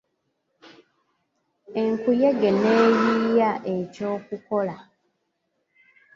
[1.81, 4.77] Enkuyege ne yiiya eky'okukola.